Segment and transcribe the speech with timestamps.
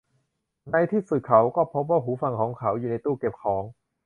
[0.71, 3.63] ในที่สุดเขาก็พบว่าหูฟังของเขาอยู่ในตู้เก็บของ